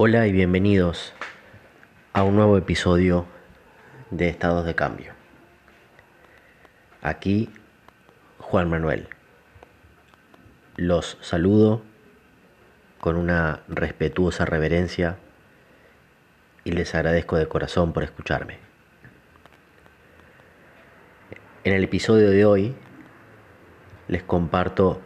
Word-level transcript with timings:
Hola 0.00 0.28
y 0.28 0.32
bienvenidos 0.32 1.12
a 2.12 2.22
un 2.22 2.36
nuevo 2.36 2.56
episodio 2.56 3.26
de 4.12 4.28
Estados 4.28 4.64
de 4.64 4.76
Cambio. 4.76 5.12
Aquí 7.02 7.50
Juan 8.38 8.70
Manuel. 8.70 9.08
Los 10.76 11.18
saludo 11.20 11.82
con 13.00 13.16
una 13.16 13.62
respetuosa 13.66 14.44
reverencia 14.44 15.16
y 16.62 16.70
les 16.70 16.94
agradezco 16.94 17.36
de 17.36 17.48
corazón 17.48 17.92
por 17.92 18.04
escucharme. 18.04 18.58
En 21.64 21.72
el 21.72 21.82
episodio 21.82 22.30
de 22.30 22.44
hoy 22.46 22.76
les 24.06 24.22
comparto 24.22 25.00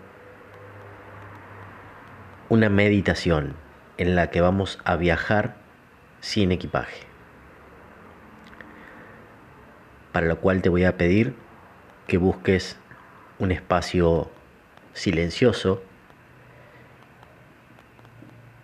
una 2.51 2.69
meditación 2.69 3.54
en 3.99 4.14
la 4.14 4.31
que 4.31 4.41
vamos 4.41 4.79
a 4.85 4.96
viajar 4.96 5.57
sin 6.21 6.53
equipaje. 6.53 7.07
Para 10.13 10.27
lo 10.27 10.39
cual 10.39 10.63
te 10.63 10.69
voy 10.69 10.85
a 10.85 10.96
pedir 10.96 11.35
que 12.07 12.19
busques 12.19 12.77
un 13.39 13.53
espacio 13.53 14.31
silencioso 14.93 15.83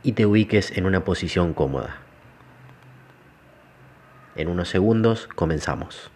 y 0.02 0.12
te 0.12 0.26
ubiques 0.26 0.76
en 0.76 0.86
una 0.86 1.04
posición 1.04 1.54
cómoda. 1.54 1.96
En 4.36 4.48
unos 4.48 4.68
segundos 4.68 5.26
comenzamos. 5.34 6.10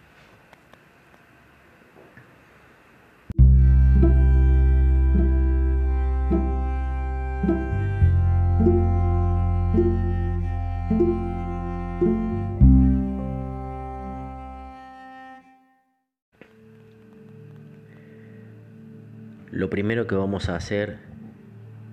Que 20.07 20.15
vamos 20.15 20.49
a 20.49 20.55
hacer 20.55 20.99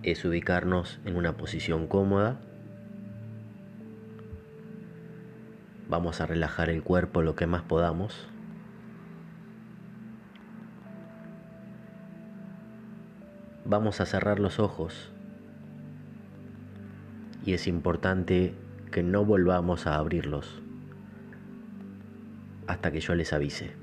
es 0.02 0.24
ubicarnos 0.24 1.00
en 1.04 1.16
una 1.16 1.36
posición 1.36 1.86
cómoda. 1.86 2.40
Vamos 5.88 6.20
a 6.20 6.26
relajar 6.26 6.70
el 6.70 6.82
cuerpo 6.82 7.22
lo 7.22 7.34
que 7.36 7.46
más 7.46 7.62
podamos. 7.62 8.28
Vamos 13.64 14.00
a 14.00 14.06
cerrar 14.06 14.40
los 14.40 14.58
ojos 14.58 15.10
y 17.44 17.54
es 17.54 17.66
importante 17.66 18.54
que 18.90 19.02
no 19.02 19.24
volvamos 19.24 19.86
a 19.86 19.96
abrirlos 19.96 20.60
hasta 22.66 22.90
que 22.90 23.00
yo 23.00 23.14
les 23.14 23.32
avise. 23.32 23.79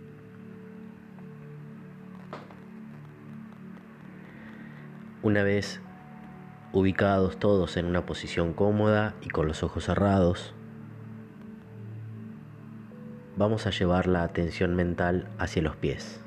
Una 5.27 5.43
vez 5.43 5.81
ubicados 6.71 7.37
todos 7.37 7.75
en 7.75 7.85
una 7.85 8.05
posición 8.05 8.53
cómoda 8.53 9.13
y 9.21 9.27
con 9.27 9.45
los 9.45 9.61
ojos 9.61 9.83
cerrados, 9.83 10.53
vamos 13.35 13.67
a 13.67 13.71
llevar 13.71 14.07
la 14.07 14.23
atención 14.23 14.73
mental 14.77 15.27
hacia 15.37 15.61
los 15.63 15.75
pies. 15.75 16.23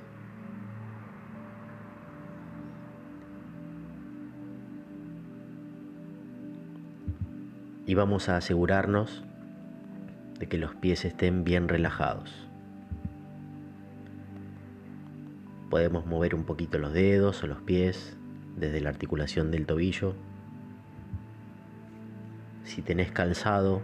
Y 7.87 7.95
vamos 7.95 8.29
a 8.29 8.37
asegurarnos 8.37 9.25
de 10.39 10.47
que 10.47 10.59
los 10.59 10.75
pies 10.75 11.07
estén 11.07 11.43
bien 11.43 11.69
relajados. 11.69 12.51
Podemos 15.71 16.05
mover 16.05 16.35
un 16.35 16.45
poquito 16.45 16.77
los 16.77 16.93
dedos 16.93 17.43
o 17.43 17.47
los 17.47 17.63
pies 17.63 18.20
desde 18.61 18.81
la 18.81 18.91
articulación 18.91 19.51
del 19.51 19.67
tobillo. 19.67 20.15
Si 22.63 22.83
tenés 22.83 23.11
calzado, 23.11 23.81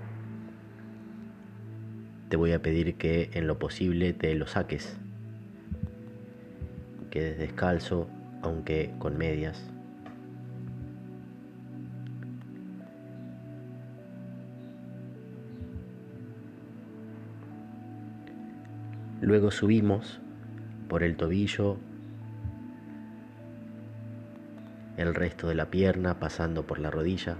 te 2.28 2.36
voy 2.36 2.52
a 2.52 2.60
pedir 2.60 2.96
que 2.96 3.30
en 3.32 3.46
lo 3.46 3.58
posible 3.58 4.12
te 4.12 4.34
lo 4.34 4.46
saques. 4.46 4.96
Quedes 7.10 7.38
descalzo, 7.38 8.08
aunque 8.42 8.92
con 8.98 9.16
medias. 9.16 9.70
Luego 19.22 19.50
subimos 19.50 20.20
por 20.88 21.02
el 21.02 21.16
tobillo 21.16 21.78
el 24.96 25.14
resto 25.14 25.48
de 25.48 25.54
la 25.54 25.70
pierna 25.70 26.18
pasando 26.18 26.66
por 26.66 26.78
la 26.78 26.90
rodilla. 26.90 27.36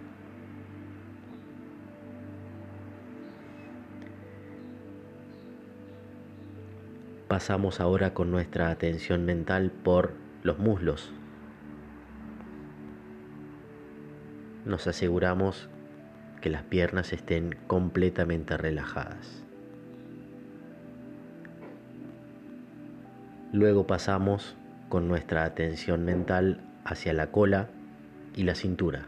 Pasamos 7.28 7.80
ahora 7.80 8.14
con 8.14 8.30
nuestra 8.30 8.70
atención 8.70 9.24
mental 9.24 9.70
por 9.70 10.12
los 10.42 10.58
muslos. 10.58 11.12
Nos 14.64 14.86
aseguramos 14.86 15.68
que 16.40 16.50
las 16.50 16.62
piernas 16.62 17.12
estén 17.12 17.56
completamente 17.66 18.56
relajadas. 18.56 19.42
Luego 23.52 23.86
pasamos 23.86 24.56
con 24.88 25.08
nuestra 25.08 25.44
atención 25.44 26.04
mental 26.04 26.65
hacia 26.86 27.12
la 27.12 27.30
cola 27.30 27.68
y 28.34 28.44
la 28.44 28.54
cintura. 28.54 29.06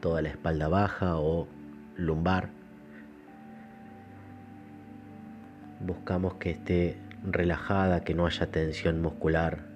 Toda 0.00 0.20
la 0.20 0.28
espalda 0.28 0.68
baja 0.68 1.16
o 1.16 1.48
lumbar. 1.96 2.50
Buscamos 5.80 6.34
que 6.34 6.50
esté 6.50 6.98
relajada, 7.24 8.04
que 8.04 8.14
no 8.14 8.26
haya 8.26 8.50
tensión 8.50 9.00
muscular. 9.00 9.71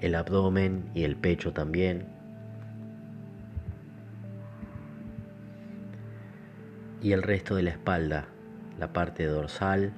El 0.00 0.14
abdomen 0.14 0.90
y 0.94 1.04
el 1.04 1.16
pecho 1.16 1.52
también. 1.52 2.06
Y 7.02 7.12
el 7.12 7.22
resto 7.22 7.54
de 7.54 7.62
la 7.62 7.70
espalda, 7.70 8.26
la 8.78 8.92
parte 8.92 9.24
dorsal 9.26 9.92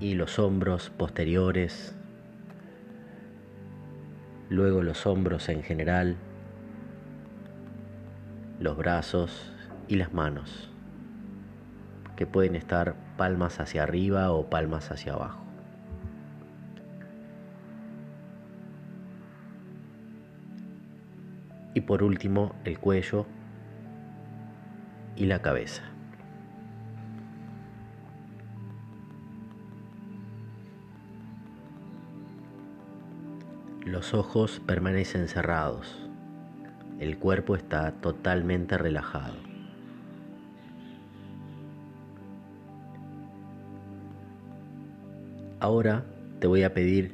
y 0.00 0.14
los 0.14 0.38
hombros 0.38 0.90
posteriores, 0.90 1.96
luego 4.48 4.82
los 4.82 5.06
hombros 5.06 5.48
en 5.48 5.62
general, 5.62 6.16
los 8.60 8.76
brazos 8.76 9.52
y 9.86 9.96
las 9.96 10.12
manos, 10.12 10.70
que 12.16 12.26
pueden 12.26 12.56
estar 12.56 12.94
palmas 13.16 13.60
hacia 13.60 13.82
arriba 13.82 14.32
o 14.32 14.48
palmas 14.48 14.90
hacia 14.90 15.14
abajo. 15.14 15.47
Y 21.74 21.82
por 21.82 22.02
último 22.02 22.54
el 22.64 22.78
cuello 22.78 23.26
y 25.16 25.26
la 25.26 25.42
cabeza. 25.42 25.82
Los 33.84 34.12
ojos 34.12 34.60
permanecen 34.66 35.28
cerrados, 35.28 35.96
el 37.00 37.18
cuerpo 37.18 37.56
está 37.56 37.92
totalmente 37.92 38.76
relajado. 38.76 39.36
Ahora 45.60 46.04
te 46.38 46.46
voy 46.46 46.62
a 46.62 46.74
pedir, 46.74 47.12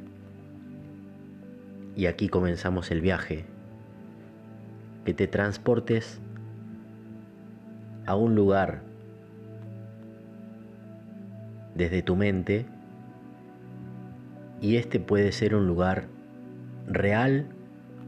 y 1.96 2.06
aquí 2.06 2.28
comenzamos 2.28 2.90
el 2.90 3.00
viaje, 3.00 3.46
que 5.04 5.14
te 5.14 5.26
transportes 5.26 6.20
a 8.06 8.16
un 8.16 8.34
lugar 8.34 8.82
desde 11.74 12.02
tu 12.02 12.16
mente 12.16 12.66
y 14.60 14.76
este 14.76 15.00
puede 15.00 15.32
ser 15.32 15.54
un 15.54 15.66
lugar 15.66 16.06
real 16.86 17.48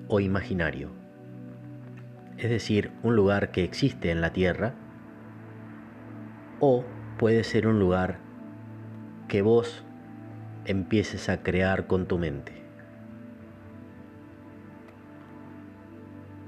o 0.08 0.20
imaginario. 0.20 0.90
es 2.38 2.50
decir, 2.50 2.92
un 3.02 3.16
lugar 3.16 3.50
que 3.50 3.64
existe 3.64 4.10
en 4.10 4.20
la 4.20 4.30
Tierra, 4.34 4.74
o 6.60 6.84
puede 7.18 7.44
ser 7.44 7.66
un 7.66 7.78
lugar 7.78 8.18
que 9.26 9.40
vos 9.40 9.84
empieces 10.66 11.28
a 11.28 11.42
crear 11.42 11.86
con 11.86 12.06
tu 12.06 12.18
mente. 12.18 12.65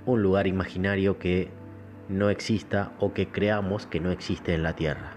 Un 0.09 0.23
lugar 0.23 0.47
imaginario 0.47 1.19
que 1.19 1.51
no 2.09 2.31
exista 2.31 2.93
o 2.99 3.13
que 3.13 3.31
creamos 3.31 3.85
que 3.85 4.01
no 4.01 4.11
existe 4.11 4.55
en 4.55 4.63
la 4.63 4.73
Tierra. 4.73 5.13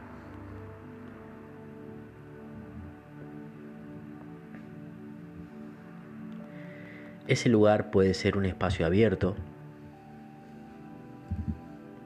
Ese 7.25 7.47
lugar 7.47 7.89
puede 7.89 8.13
ser 8.13 8.35
un 8.35 8.43
espacio 8.43 8.85
abierto 8.85 9.37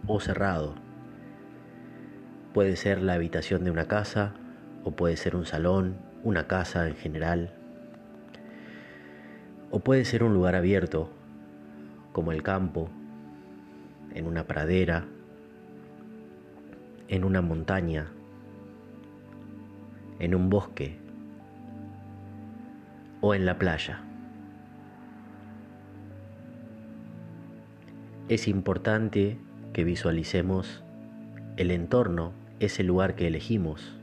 o 0.05 0.19
cerrado. 0.19 0.75
Puede 2.53 2.75
ser 2.75 3.01
la 3.01 3.13
habitación 3.13 3.63
de 3.63 3.71
una 3.71 3.87
casa 3.87 4.35
o 4.83 4.91
puede 4.91 5.17
ser 5.17 5.35
un 5.35 5.47
salón, 5.47 5.97
una 6.21 6.45
casa 6.45 6.87
en 6.87 6.95
general. 6.95 7.51
O 9.71 9.79
puede 9.79 10.05
ser 10.05 10.23
un 10.23 10.35
lugar 10.35 10.53
abierto 10.53 11.09
como 12.15 12.31
el 12.31 12.43
campo, 12.43 12.87
en 14.13 14.25
una 14.25 14.45
pradera, 14.45 15.03
en 17.09 17.25
una 17.25 17.41
montaña, 17.41 18.07
en 20.19 20.33
un 20.33 20.49
bosque 20.49 20.97
o 23.19 23.35
en 23.35 23.45
la 23.45 23.59
playa. 23.59 23.99
Es 28.29 28.47
importante 28.47 29.37
que 29.73 29.83
visualicemos 29.83 30.85
el 31.57 31.69
entorno, 31.69 32.31
ese 32.61 32.83
lugar 32.83 33.15
que 33.15 33.27
elegimos, 33.27 33.99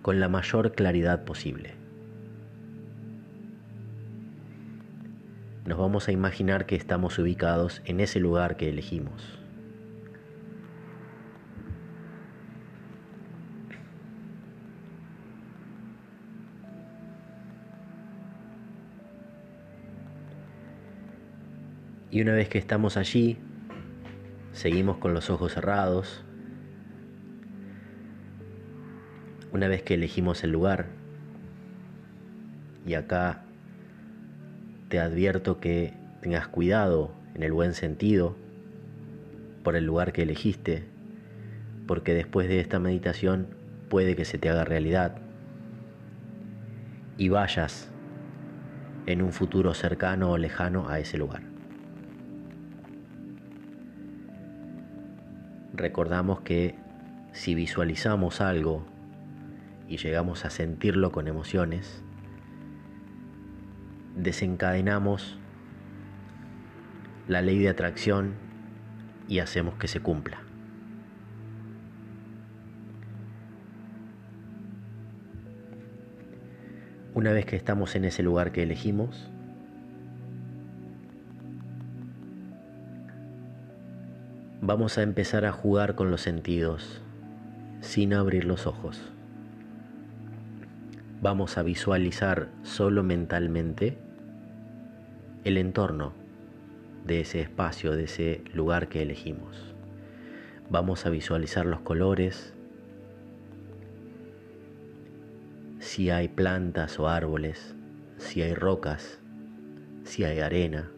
con 0.00 0.18
la 0.18 0.30
mayor 0.30 0.72
claridad 0.72 1.26
posible. 1.26 1.79
Nos 5.66 5.78
vamos 5.78 6.08
a 6.08 6.12
imaginar 6.12 6.66
que 6.66 6.74
estamos 6.74 7.18
ubicados 7.18 7.82
en 7.84 8.00
ese 8.00 8.18
lugar 8.18 8.56
que 8.56 8.68
elegimos. 8.68 9.38
Y 22.10 22.22
una 22.22 22.32
vez 22.32 22.48
que 22.48 22.58
estamos 22.58 22.96
allí, 22.96 23.38
seguimos 24.52 24.96
con 24.96 25.14
los 25.14 25.30
ojos 25.30 25.52
cerrados. 25.52 26.24
Una 29.52 29.68
vez 29.68 29.82
que 29.82 29.94
elegimos 29.94 30.42
el 30.42 30.50
lugar, 30.50 30.86
y 32.86 32.94
acá 32.94 33.44
te 34.90 35.00
advierto 35.00 35.58
que 35.58 35.94
tengas 36.20 36.48
cuidado 36.48 37.12
en 37.34 37.42
el 37.42 37.52
buen 37.52 37.72
sentido 37.72 38.36
por 39.64 39.74
el 39.74 39.86
lugar 39.86 40.12
que 40.12 40.24
elegiste, 40.24 40.84
porque 41.86 42.12
después 42.12 42.46
de 42.46 42.60
esta 42.60 42.78
meditación 42.78 43.46
puede 43.88 44.16
que 44.16 44.26
se 44.26 44.36
te 44.36 44.50
haga 44.50 44.64
realidad 44.64 45.16
y 47.16 47.30
vayas 47.30 47.90
en 49.06 49.22
un 49.22 49.32
futuro 49.32 49.72
cercano 49.72 50.32
o 50.32 50.36
lejano 50.36 50.90
a 50.90 50.98
ese 50.98 51.16
lugar. 51.16 51.50
recordamos 55.80 56.40
que 56.42 56.74
si 57.32 57.54
visualizamos 57.54 58.40
algo 58.40 58.86
y 59.88 59.96
llegamos 59.96 60.44
a 60.44 60.50
sentirlo 60.50 61.10
con 61.10 61.26
emociones, 61.26 62.02
desencadenamos 64.16 65.38
la 67.28 67.42
ley 67.42 67.58
de 67.58 67.68
atracción 67.68 68.34
y 69.28 69.38
hacemos 69.38 69.74
que 69.76 69.88
se 69.88 70.00
cumpla. 70.00 70.42
Una 77.14 77.32
vez 77.32 77.44
que 77.46 77.56
estamos 77.56 77.94
en 77.96 78.04
ese 78.04 78.22
lugar 78.22 78.52
que 78.52 78.62
elegimos, 78.62 79.30
Vamos 84.62 84.98
a 84.98 85.02
empezar 85.02 85.46
a 85.46 85.52
jugar 85.52 85.94
con 85.94 86.10
los 86.10 86.20
sentidos 86.20 87.00
sin 87.80 88.12
abrir 88.12 88.44
los 88.44 88.66
ojos. 88.66 89.00
Vamos 91.22 91.58
a 91.58 91.62
visualizar 91.62 92.48
solo 92.62 93.02
mentalmente 93.02 93.98
el 95.44 95.58
entorno 95.58 96.14
de 97.04 97.20
ese 97.20 97.42
espacio, 97.42 97.94
de 97.94 98.04
ese 98.04 98.42
lugar 98.54 98.88
que 98.88 99.02
elegimos. 99.02 99.74
Vamos 100.70 101.04
a 101.04 101.10
visualizar 101.10 101.66
los 101.66 101.80
colores, 101.80 102.54
si 105.78 106.08
hay 106.08 106.28
plantas 106.28 106.98
o 106.98 107.06
árboles, 107.06 107.74
si 108.16 108.40
hay 108.40 108.54
rocas, 108.54 109.20
si 110.04 110.24
hay 110.24 110.40
arena, 110.40 110.90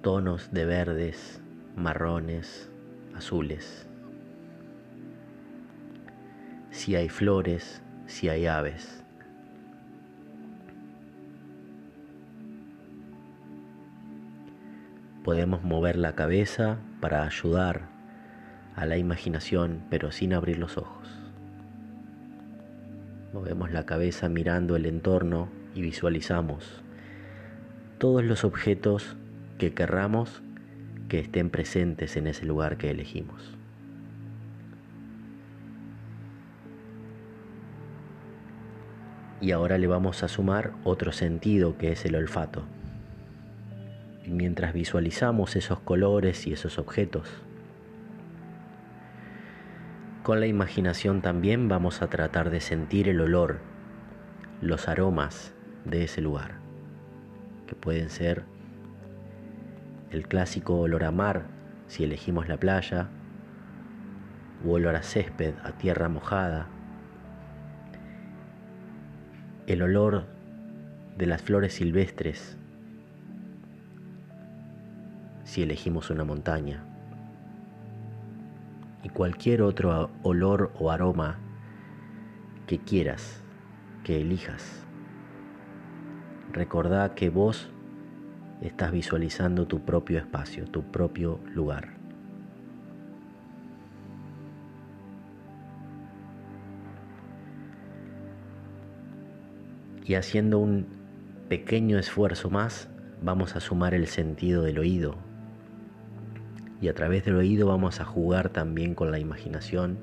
tonos 0.00 0.52
de 0.52 0.64
verdes, 0.64 1.42
marrones, 1.74 2.70
azules. 3.16 3.89
Si 6.70 6.94
hay 6.94 7.08
flores, 7.08 7.82
si 8.06 8.28
hay 8.28 8.46
aves. 8.46 9.02
Podemos 15.24 15.62
mover 15.62 15.96
la 15.96 16.14
cabeza 16.14 16.78
para 17.00 17.24
ayudar 17.24 17.82
a 18.76 18.86
la 18.86 18.96
imaginación, 18.96 19.82
pero 19.90 20.12
sin 20.12 20.32
abrir 20.32 20.58
los 20.58 20.78
ojos. 20.78 21.08
Movemos 23.32 23.70
la 23.70 23.84
cabeza 23.84 24.28
mirando 24.28 24.76
el 24.76 24.86
entorno 24.86 25.48
y 25.74 25.82
visualizamos 25.82 26.82
todos 27.98 28.24
los 28.24 28.44
objetos 28.44 29.16
que 29.58 29.74
querramos 29.74 30.42
que 31.08 31.18
estén 31.18 31.50
presentes 31.50 32.16
en 32.16 32.26
ese 32.26 32.46
lugar 32.46 32.78
que 32.78 32.90
elegimos. 32.90 33.59
Y 39.40 39.52
ahora 39.52 39.78
le 39.78 39.86
vamos 39.86 40.22
a 40.22 40.28
sumar 40.28 40.72
otro 40.84 41.12
sentido 41.12 41.78
que 41.78 41.92
es 41.92 42.04
el 42.04 42.14
olfato. 42.14 42.64
Y 44.24 44.30
mientras 44.30 44.74
visualizamos 44.74 45.56
esos 45.56 45.80
colores 45.80 46.46
y 46.46 46.52
esos 46.52 46.78
objetos, 46.78 47.28
con 50.22 50.38
la 50.38 50.46
imaginación 50.46 51.22
también 51.22 51.68
vamos 51.68 52.02
a 52.02 52.08
tratar 52.08 52.50
de 52.50 52.60
sentir 52.60 53.08
el 53.08 53.20
olor, 53.20 53.58
los 54.60 54.86
aromas 54.86 55.54
de 55.86 56.04
ese 56.04 56.20
lugar, 56.20 56.56
que 57.66 57.74
pueden 57.74 58.10
ser 58.10 58.44
el 60.10 60.28
clásico 60.28 60.78
olor 60.78 61.04
a 61.04 61.10
mar 61.10 61.46
si 61.86 62.04
elegimos 62.04 62.48
la 62.48 62.58
playa, 62.58 63.08
o 64.64 64.72
olor 64.72 64.94
a 64.94 65.02
césped, 65.02 65.54
a 65.64 65.72
tierra 65.72 66.08
mojada, 66.08 66.68
el 69.72 69.82
olor 69.82 70.24
de 71.16 71.26
las 71.26 71.42
flores 71.42 71.74
silvestres 71.74 72.56
si 75.44 75.62
elegimos 75.62 76.10
una 76.10 76.24
montaña, 76.24 76.82
y 79.04 79.10
cualquier 79.10 79.62
otro 79.62 80.10
olor 80.24 80.72
o 80.76 80.90
aroma 80.90 81.38
que 82.66 82.80
quieras, 82.80 83.44
que 84.02 84.20
elijas. 84.20 84.84
Recordá 86.52 87.14
que 87.14 87.30
vos 87.30 87.68
estás 88.62 88.90
visualizando 88.90 89.68
tu 89.68 89.84
propio 89.84 90.18
espacio, 90.18 90.66
tu 90.66 90.82
propio 90.82 91.38
lugar. 91.54 91.99
Y 100.10 100.16
haciendo 100.16 100.58
un 100.58 100.88
pequeño 101.48 101.96
esfuerzo 101.96 102.50
más, 102.50 102.88
vamos 103.22 103.54
a 103.54 103.60
sumar 103.60 103.94
el 103.94 104.08
sentido 104.08 104.64
del 104.64 104.80
oído. 104.80 105.14
Y 106.80 106.88
a 106.88 106.94
través 106.94 107.24
del 107.24 107.36
oído 107.36 107.68
vamos 107.68 108.00
a 108.00 108.04
jugar 108.04 108.48
también 108.48 108.96
con 108.96 109.12
la 109.12 109.20
imaginación. 109.20 109.98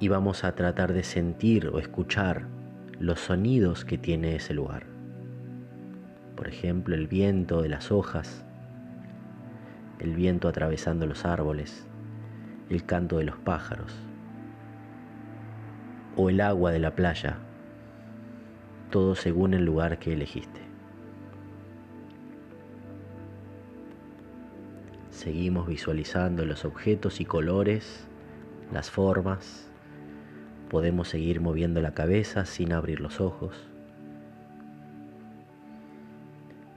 Y 0.00 0.08
vamos 0.08 0.42
a 0.42 0.56
tratar 0.56 0.92
de 0.92 1.04
sentir 1.04 1.68
o 1.68 1.78
escuchar 1.78 2.48
los 2.98 3.20
sonidos 3.20 3.84
que 3.84 3.96
tiene 3.96 4.34
ese 4.34 4.52
lugar. 4.52 4.82
por 6.34 6.48
ejemplo 6.48 6.96
el 6.96 7.06
viento 7.06 7.62
de 7.62 7.68
las 7.68 7.92
hojas, 7.92 8.44
el 10.00 10.16
viento 10.16 10.48
atravesando 10.48 11.06
los 11.06 11.24
árboles, 11.24 11.86
el 12.70 12.84
canto 12.84 13.18
de 13.18 13.24
los 13.24 13.36
pájaros 13.36 13.94
o 16.16 16.30
el 16.30 16.40
agua 16.40 16.72
de 16.72 16.78
la 16.78 16.94
playa, 16.94 17.38
todo 18.90 19.14
según 19.14 19.54
el 19.54 19.64
lugar 19.64 19.98
que 19.98 20.12
elegiste. 20.12 20.60
Seguimos 25.10 25.66
visualizando 25.66 26.44
los 26.44 26.64
objetos 26.64 27.20
y 27.20 27.24
colores, 27.24 28.06
las 28.72 28.90
formas. 28.90 29.70
Podemos 30.68 31.08
seguir 31.08 31.40
moviendo 31.40 31.80
la 31.80 31.94
cabeza 31.94 32.44
sin 32.44 32.72
abrir 32.72 33.00
los 33.00 33.20
ojos. 33.20 33.70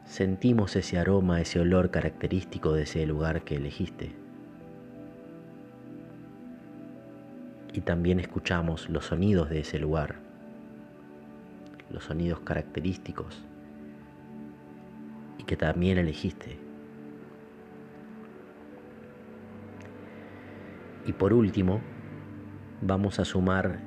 Sentimos 0.06 0.76
ese 0.76 0.98
aroma, 0.98 1.42
ese 1.42 1.60
olor 1.60 1.92
característico 1.92 2.74
de 2.74 2.84
ese 2.84 3.06
lugar 3.06 3.44
que 3.44 3.56
elegiste. 3.56 4.27
Y 7.78 7.82
también 7.82 8.20
escuchamos 8.20 8.90
los 8.90 9.06
sonidos 9.06 9.52
de 9.52 9.60
ese 9.60 9.78
lugar, 9.78 10.16
los 11.92 12.06
sonidos 12.06 12.40
característicos 12.40 13.44
y 15.38 15.44
que 15.44 15.58
también 15.58 16.00
elegiste. 16.00 16.58
Y 21.06 21.14
por 21.14 21.34
último, 21.34 21.80
vamos 22.82 23.20
a 23.20 23.26
sumar 23.26 23.78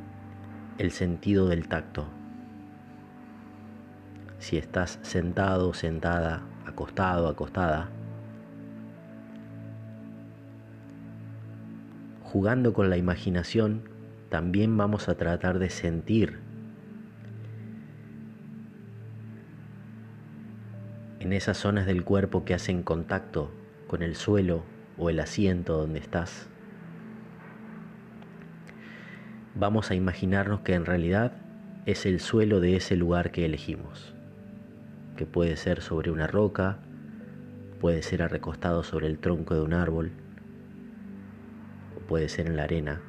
el 0.78 0.92
sentido 0.92 1.48
del 1.48 1.66
tacto. 1.66 2.06
Si 4.38 4.56
estás 4.56 5.00
sentado, 5.02 5.74
sentada, 5.74 6.42
acostado, 6.64 7.26
acostada, 7.26 7.90
jugando 12.30 12.72
con 12.72 12.90
la 12.90 12.96
imaginación, 12.96 13.82
también 14.28 14.76
vamos 14.76 15.08
a 15.08 15.16
tratar 15.16 15.58
de 15.58 15.68
sentir 15.68 16.38
en 21.18 21.32
esas 21.32 21.56
zonas 21.56 21.86
del 21.86 22.04
cuerpo 22.04 22.44
que 22.44 22.54
hacen 22.54 22.84
contacto 22.84 23.50
con 23.88 24.04
el 24.04 24.14
suelo 24.14 24.62
o 24.96 25.10
el 25.10 25.18
asiento 25.18 25.76
donde 25.76 25.98
estás. 25.98 26.48
Vamos 29.56 29.90
a 29.90 29.96
imaginarnos 29.96 30.60
que 30.60 30.74
en 30.74 30.86
realidad 30.86 31.32
es 31.84 32.06
el 32.06 32.20
suelo 32.20 32.60
de 32.60 32.76
ese 32.76 32.94
lugar 32.94 33.32
que 33.32 33.44
elegimos, 33.44 34.14
que 35.16 35.26
puede 35.26 35.56
ser 35.56 35.80
sobre 35.80 36.12
una 36.12 36.28
roca, 36.28 36.78
puede 37.80 38.02
ser 38.02 38.20
recostado 38.30 38.84
sobre 38.84 39.08
el 39.08 39.18
tronco 39.18 39.56
de 39.56 39.62
un 39.62 39.72
árbol, 39.72 40.12
puede 42.10 42.28
ser 42.28 42.48
en 42.48 42.56
la 42.56 42.64
arena, 42.64 43.00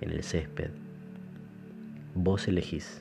en 0.00 0.10
el 0.10 0.24
césped. 0.24 0.70
Vos 2.16 2.48
elegís. 2.48 3.00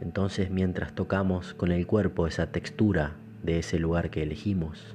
Entonces 0.00 0.48
mientras 0.48 0.94
tocamos 0.94 1.54
con 1.54 1.72
el 1.72 1.88
cuerpo 1.88 2.28
esa 2.28 2.52
textura 2.52 3.16
de 3.42 3.58
ese 3.58 3.80
lugar 3.80 4.10
que 4.10 4.22
elegimos, 4.22 4.94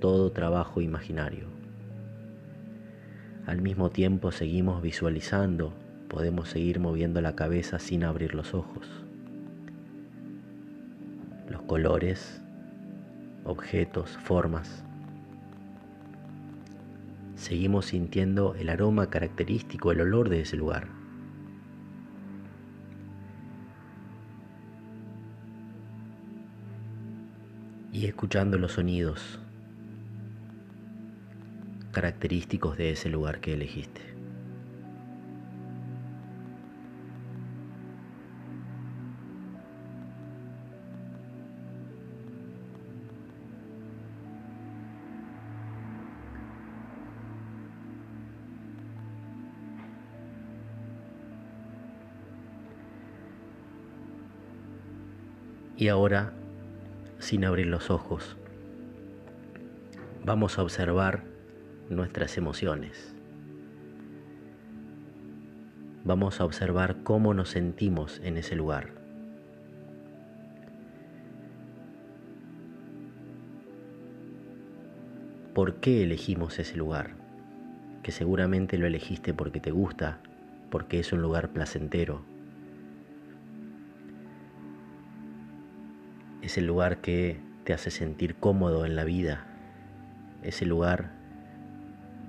todo 0.00 0.32
trabajo 0.32 0.80
imaginario. 0.80 1.46
Al 3.46 3.62
mismo 3.62 3.90
tiempo 3.90 4.32
seguimos 4.32 4.82
visualizando, 4.82 5.74
podemos 6.08 6.48
seguir 6.48 6.80
moviendo 6.80 7.20
la 7.20 7.36
cabeza 7.36 7.78
sin 7.78 8.02
abrir 8.02 8.34
los 8.34 8.52
ojos. 8.52 8.88
Los 11.48 11.62
colores, 11.62 12.42
objetos, 13.44 14.18
formas. 14.24 14.84
Seguimos 17.52 17.84
sintiendo 17.84 18.54
el 18.54 18.70
aroma 18.70 19.10
característico, 19.10 19.92
el 19.92 20.00
olor 20.00 20.30
de 20.30 20.40
ese 20.40 20.56
lugar. 20.56 20.88
Y 27.92 28.06
escuchando 28.06 28.56
los 28.56 28.72
sonidos 28.72 29.38
característicos 31.92 32.78
de 32.78 32.92
ese 32.92 33.10
lugar 33.10 33.40
que 33.40 33.52
elegiste. 33.52 34.11
Y 55.82 55.88
ahora, 55.88 56.32
sin 57.18 57.44
abrir 57.44 57.66
los 57.66 57.90
ojos, 57.90 58.36
vamos 60.24 60.56
a 60.56 60.62
observar 60.62 61.24
nuestras 61.90 62.38
emociones. 62.38 63.16
Vamos 66.04 66.40
a 66.40 66.44
observar 66.44 67.02
cómo 67.02 67.34
nos 67.34 67.48
sentimos 67.48 68.20
en 68.22 68.36
ese 68.36 68.54
lugar. 68.54 68.90
¿Por 75.52 75.80
qué 75.80 76.04
elegimos 76.04 76.60
ese 76.60 76.76
lugar? 76.76 77.16
Que 78.04 78.12
seguramente 78.12 78.78
lo 78.78 78.86
elegiste 78.86 79.34
porque 79.34 79.58
te 79.58 79.72
gusta, 79.72 80.20
porque 80.70 81.00
es 81.00 81.12
un 81.12 81.22
lugar 81.22 81.48
placentero. 81.48 82.31
Es 86.42 86.58
el 86.58 86.66
lugar 86.66 87.00
que 87.00 87.40
te 87.64 87.72
hace 87.72 87.92
sentir 87.92 88.34
cómodo 88.34 88.84
en 88.84 88.96
la 88.96 89.04
vida. 89.04 89.46
Es 90.42 90.60
el 90.60 90.68
lugar 90.68 91.12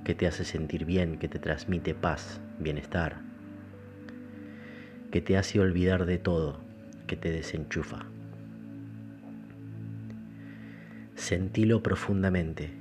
que 0.03 0.13
te 0.13 0.27
hace 0.27 0.45
sentir 0.45 0.85
bien, 0.85 1.17
que 1.17 1.27
te 1.27 1.39
transmite 1.39 1.95
paz, 1.95 2.39
bienestar, 2.59 3.17
que 5.11 5.21
te 5.21 5.35
hace 5.35 5.59
olvidar 5.59 6.05
de 6.05 6.19
todo, 6.19 6.61
que 7.07 7.15
te 7.15 7.31
desenchufa. 7.31 8.05
Sentilo 11.15 11.81
profundamente 11.81 12.71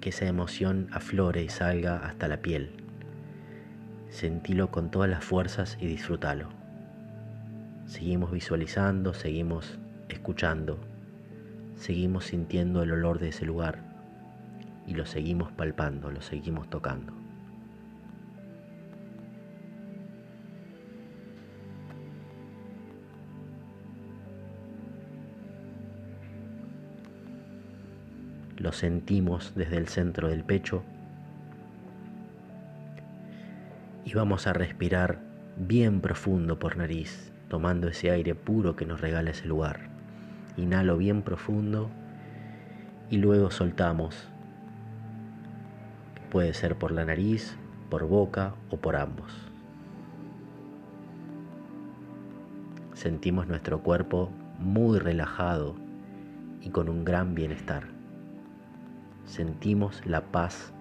que 0.00 0.10
esa 0.10 0.26
emoción 0.26 0.88
aflore 0.92 1.42
y 1.42 1.48
salga 1.48 1.96
hasta 1.96 2.28
la 2.28 2.42
piel. 2.42 2.70
Sentilo 4.10 4.70
con 4.70 4.90
todas 4.90 5.10
las 5.10 5.24
fuerzas 5.24 5.78
y 5.80 5.86
disfrútalo. 5.86 6.48
Seguimos 7.86 8.30
visualizando, 8.30 9.14
seguimos 9.14 9.78
escuchando, 10.08 10.78
seguimos 11.76 12.26
sintiendo 12.26 12.82
el 12.82 12.92
olor 12.92 13.18
de 13.18 13.28
ese 13.28 13.44
lugar 13.44 13.78
y 14.86 14.94
lo 14.94 15.06
seguimos 15.06 15.50
palpando, 15.52 16.10
lo 16.10 16.20
seguimos 16.20 16.68
tocando. 16.68 17.12
Lo 28.56 28.72
sentimos 28.72 29.52
desde 29.54 29.76
el 29.76 29.88
centro 29.88 30.28
del 30.28 30.44
pecho 30.44 30.82
y 34.04 34.14
vamos 34.14 34.46
a 34.46 34.52
respirar 34.52 35.20
bien 35.56 36.00
profundo 36.00 36.58
por 36.58 36.76
nariz, 36.76 37.32
tomando 37.48 37.88
ese 37.88 38.10
aire 38.10 38.34
puro 38.34 38.76
que 38.76 38.86
nos 38.86 39.00
regala 39.00 39.30
ese 39.30 39.46
lugar. 39.46 39.93
Inhalo 40.56 40.96
bien 40.96 41.22
profundo 41.22 41.90
y 43.10 43.18
luego 43.18 43.50
soltamos 43.50 44.28
Puede 46.34 46.52
ser 46.52 46.76
por 46.76 46.90
la 46.90 47.04
nariz, 47.04 47.56
por 47.90 48.08
boca 48.08 48.56
o 48.68 48.78
por 48.78 48.96
ambos. 48.96 49.32
Sentimos 52.92 53.46
nuestro 53.46 53.84
cuerpo 53.84 54.32
muy 54.58 54.98
relajado 54.98 55.76
y 56.60 56.70
con 56.70 56.88
un 56.88 57.04
gran 57.04 57.36
bienestar. 57.36 57.84
Sentimos 59.24 60.04
la 60.06 60.32
paz, 60.32 60.72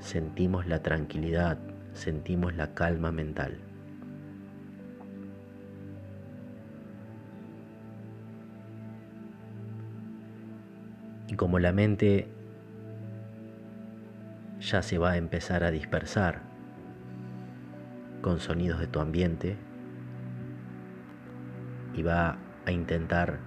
sentimos 0.00 0.66
la 0.66 0.82
tranquilidad, 0.82 1.56
sentimos 1.94 2.54
la 2.54 2.74
calma 2.74 3.10
mental. 3.10 3.71
Y 11.32 11.36
como 11.36 11.58
la 11.58 11.72
mente 11.72 12.28
ya 14.60 14.82
se 14.82 14.98
va 14.98 15.12
a 15.12 15.16
empezar 15.16 15.64
a 15.64 15.70
dispersar 15.70 16.42
con 18.20 18.38
sonidos 18.38 18.78
de 18.80 18.86
tu 18.86 19.00
ambiente. 19.00 19.56
y 21.94 22.02
va 22.02 22.38
a 22.64 22.72
intentar 22.72 23.38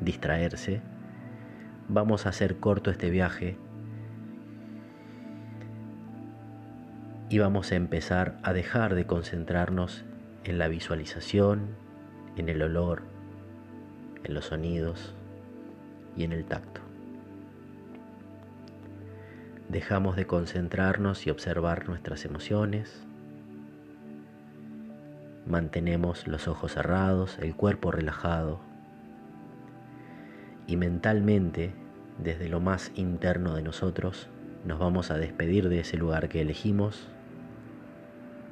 distraerse, 0.00 0.82
vamos 1.88 2.26
a 2.26 2.28
hacer 2.28 2.58
corto 2.58 2.90
este 2.90 3.08
viaje 3.08 3.56
y 7.30 7.38
vamos 7.38 7.72
a 7.72 7.76
empezar 7.76 8.38
a 8.42 8.52
dejar 8.52 8.94
de 8.94 9.06
concentrarnos 9.06 10.04
en 10.44 10.58
la 10.58 10.68
visualización, 10.68 11.74
en 12.36 12.50
el 12.50 12.60
olor, 12.60 13.04
en 14.24 14.34
los 14.34 14.46
sonidos 14.46 15.14
y 16.16 16.24
en 16.24 16.32
el 16.32 16.44
tacto. 16.44 16.80
Dejamos 19.68 20.16
de 20.16 20.26
concentrarnos 20.26 21.26
y 21.26 21.30
observar 21.30 21.88
nuestras 21.88 22.24
emociones. 22.24 23.06
Mantenemos 25.46 26.28
los 26.28 26.46
ojos 26.46 26.72
cerrados, 26.72 27.38
el 27.40 27.54
cuerpo 27.56 27.90
relajado. 27.90 28.60
Y 30.66 30.76
mentalmente, 30.76 31.72
desde 32.22 32.48
lo 32.48 32.60
más 32.60 32.92
interno 32.96 33.54
de 33.54 33.62
nosotros, 33.62 34.28
nos 34.66 34.78
vamos 34.78 35.10
a 35.10 35.16
despedir 35.16 35.68
de 35.68 35.80
ese 35.80 35.96
lugar 35.96 36.28
que 36.28 36.42
elegimos 36.42 37.08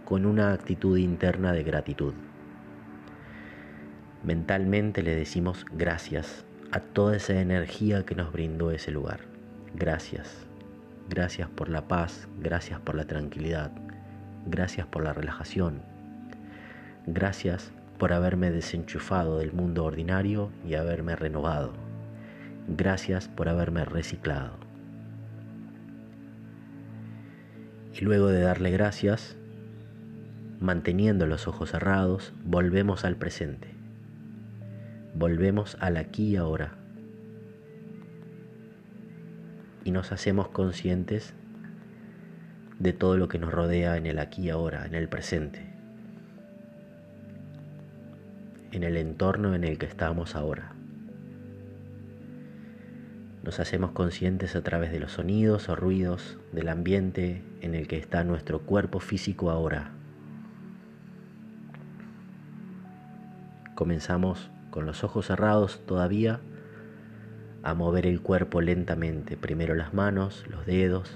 con 0.04 0.26
una 0.26 0.52
actitud 0.52 0.96
interna 0.96 1.52
de 1.52 1.62
gratitud. 1.62 2.14
Mentalmente 4.24 5.02
le 5.02 5.14
decimos 5.14 5.64
gracias 5.70 6.44
a 6.72 6.80
toda 6.80 7.16
esa 7.16 7.40
energía 7.40 8.04
que 8.04 8.14
nos 8.14 8.32
brindó 8.32 8.70
ese 8.70 8.90
lugar. 8.90 9.20
Gracias. 9.74 10.46
Gracias 11.08 11.48
por 11.48 11.68
la 11.68 11.88
paz, 11.88 12.28
gracias 12.38 12.80
por 12.80 12.94
la 12.94 13.04
tranquilidad, 13.04 13.72
gracias 14.46 14.86
por 14.86 15.02
la 15.02 15.12
relajación. 15.12 15.82
Gracias 17.06 17.72
por 17.98 18.12
haberme 18.12 18.52
desenchufado 18.52 19.38
del 19.38 19.52
mundo 19.52 19.84
ordinario 19.84 20.52
y 20.64 20.74
haberme 20.74 21.16
renovado. 21.16 21.72
Gracias 22.68 23.26
por 23.26 23.48
haberme 23.48 23.84
reciclado. 23.84 24.52
Y 27.92 28.04
luego 28.04 28.28
de 28.28 28.42
darle 28.42 28.70
gracias, 28.70 29.36
manteniendo 30.60 31.26
los 31.26 31.48
ojos 31.48 31.70
cerrados, 31.70 32.32
volvemos 32.44 33.04
al 33.04 33.16
presente. 33.16 33.79
Volvemos 35.14 35.76
al 35.80 35.96
aquí 35.96 36.30
y 36.30 36.36
ahora. 36.36 36.74
Y 39.84 39.90
nos 39.90 40.12
hacemos 40.12 40.48
conscientes 40.48 41.34
de 42.78 42.92
todo 42.92 43.16
lo 43.16 43.28
que 43.28 43.38
nos 43.38 43.52
rodea 43.52 43.96
en 43.96 44.06
el 44.06 44.18
aquí 44.18 44.42
y 44.42 44.50
ahora, 44.50 44.86
en 44.86 44.94
el 44.94 45.08
presente, 45.08 45.66
en 48.72 48.84
el 48.84 48.96
entorno 48.96 49.54
en 49.54 49.64
el 49.64 49.78
que 49.78 49.86
estamos 49.86 50.34
ahora. 50.34 50.72
Nos 53.42 53.58
hacemos 53.58 53.92
conscientes 53.92 54.54
a 54.54 54.62
través 54.62 54.92
de 54.92 55.00
los 55.00 55.12
sonidos 55.12 55.68
o 55.68 55.76
ruidos 55.76 56.38
del 56.52 56.68
ambiente 56.68 57.42
en 57.60 57.74
el 57.74 57.88
que 57.88 57.96
está 57.96 58.22
nuestro 58.22 58.60
cuerpo 58.60 59.00
físico 59.00 59.50
ahora. 59.50 59.92
Comenzamos 63.74 64.50
con 64.70 64.86
los 64.86 65.04
ojos 65.04 65.26
cerrados 65.26 65.82
todavía 65.86 66.40
a 67.62 67.74
mover 67.74 68.06
el 68.06 68.22
cuerpo 68.22 68.60
lentamente, 68.60 69.36
primero 69.36 69.74
las 69.74 69.92
manos, 69.92 70.44
los 70.48 70.64
dedos, 70.66 71.10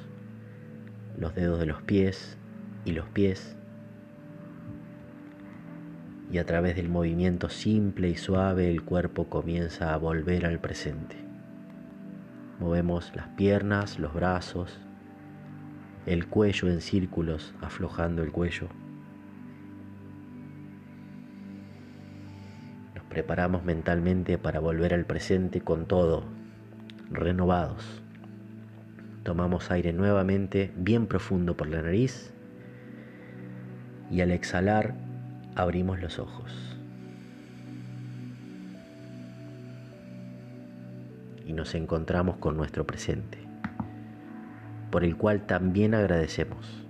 los 1.16 1.34
dedos 1.34 1.58
de 1.58 1.66
los 1.66 1.82
pies 1.82 2.37
y 2.84 2.92
los 2.92 3.08
pies. 3.08 3.56
Y 6.30 6.38
a 6.38 6.44
través 6.44 6.76
del 6.76 6.88
movimiento 6.88 7.49
simple 7.49 8.08
y 8.08 8.17
suave 8.17 8.71
el 8.71 8.82
cuerpo 8.82 9.28
comienza 9.28 9.95
a 9.95 9.97
volver 9.97 10.47
al 10.47 10.58
presente. 10.58 11.17
Movemos 12.58 13.12
las 13.14 13.28
piernas, 13.28 13.99
los 13.99 14.12
brazos, 14.14 14.80
el 16.06 16.26
cuello 16.26 16.69
en 16.69 16.80
círculos, 16.80 17.54
aflojando 17.60 18.23
el 18.23 18.32
cuello. 18.32 18.69
Preparamos 23.14 23.62
mentalmente 23.62 24.38
para 24.38 24.58
volver 24.58 24.92
al 24.92 25.04
presente 25.04 25.60
con 25.60 25.86
todo, 25.86 26.24
renovados. 27.12 28.02
Tomamos 29.22 29.70
aire 29.70 29.92
nuevamente 29.92 30.72
bien 30.76 31.06
profundo 31.06 31.56
por 31.56 31.68
la 31.68 31.80
nariz 31.80 32.32
y 34.10 34.20
al 34.20 34.32
exhalar 34.32 34.96
abrimos 35.54 36.00
los 36.00 36.18
ojos. 36.18 36.76
Y 41.46 41.52
nos 41.52 41.76
encontramos 41.76 42.38
con 42.38 42.56
nuestro 42.56 42.84
presente, 42.84 43.38
por 44.90 45.04
el 45.04 45.16
cual 45.16 45.46
también 45.46 45.94
agradecemos. 45.94 46.83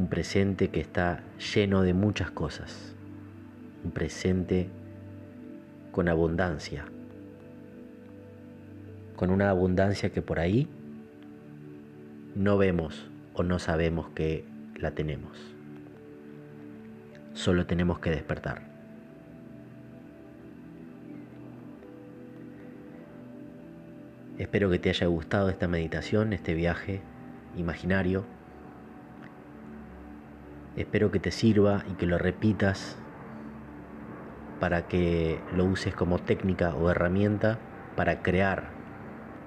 Un 0.00 0.08
presente 0.08 0.68
que 0.68 0.80
está 0.80 1.22
lleno 1.54 1.82
de 1.82 1.92
muchas 1.92 2.30
cosas, 2.30 2.94
un 3.84 3.90
presente 3.90 4.70
con 5.92 6.08
abundancia, 6.08 6.86
con 9.14 9.28
una 9.28 9.50
abundancia 9.50 10.08
que 10.08 10.22
por 10.22 10.40
ahí 10.40 10.70
no 12.34 12.56
vemos 12.56 13.10
o 13.34 13.42
no 13.42 13.58
sabemos 13.58 14.08
que 14.14 14.46
la 14.76 14.92
tenemos. 14.92 15.36
Solo 17.34 17.66
tenemos 17.66 17.98
que 17.98 18.08
despertar. 18.08 18.62
Espero 24.38 24.70
que 24.70 24.78
te 24.78 24.88
haya 24.88 25.08
gustado 25.08 25.50
esta 25.50 25.68
meditación, 25.68 26.32
este 26.32 26.54
viaje 26.54 27.02
imaginario 27.54 28.39
Espero 30.80 31.10
que 31.10 31.20
te 31.20 31.30
sirva 31.30 31.84
y 31.90 31.92
que 31.96 32.06
lo 32.06 32.16
repitas 32.16 32.96
para 34.60 34.88
que 34.88 35.38
lo 35.54 35.66
uses 35.66 35.94
como 35.94 36.18
técnica 36.18 36.74
o 36.74 36.90
herramienta 36.90 37.58
para 37.96 38.22
crear, 38.22 38.70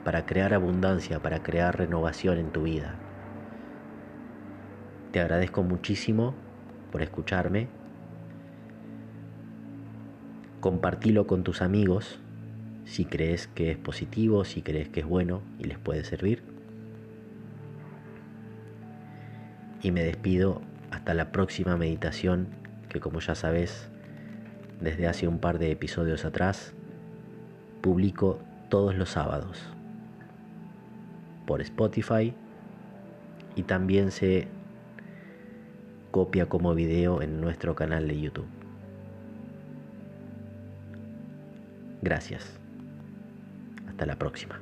para 0.05 0.27
crear 0.27 0.53
abundancia, 0.53 1.23
para 1.23 1.41
crear 1.41 1.75
renovación 1.75 2.37
en 2.37 2.51
tu 2.51 2.61
vida. 2.61 2.93
Te 5.11 5.21
agradezco 5.21 5.63
muchísimo 5.63 6.35
por 6.91 7.01
escucharme. 7.01 7.67
Compartilo 10.59 11.25
con 11.25 11.43
tus 11.43 11.63
amigos 11.63 12.19
si 12.85 13.05
crees 13.05 13.47
que 13.47 13.71
es 13.71 13.77
positivo, 13.79 14.45
si 14.45 14.61
crees 14.61 14.87
que 14.87 14.99
es 14.99 15.07
bueno 15.07 15.41
y 15.57 15.63
les 15.63 15.79
puede 15.79 16.03
servir. 16.03 16.43
Y 19.81 19.91
me 19.91 20.03
despido 20.03 20.61
hasta 20.93 21.15
la 21.15 21.31
próxima 21.31 21.75
meditación 21.75 22.47
que 22.87 22.99
como 22.99 23.19
ya 23.19 23.33
sabes, 23.33 23.89
desde 24.79 25.07
hace 25.07 25.27
un 25.27 25.39
par 25.39 25.57
de 25.57 25.71
episodios 25.71 26.23
atrás, 26.23 26.73
publico 27.81 28.39
todos 28.69 28.95
los 28.95 29.09
sábados 29.09 29.59
por 31.47 31.61
Spotify 31.61 32.33
y 33.55 33.63
también 33.63 34.11
se 34.11 34.47
copia 36.11 36.47
como 36.47 36.75
video 36.75 37.21
en 37.21 37.41
nuestro 37.41 37.73
canal 37.75 38.07
de 38.07 38.21
YouTube. 38.21 38.47
Gracias. 42.03 42.59
Hasta 43.87 44.05
la 44.05 44.17
próxima. 44.17 44.59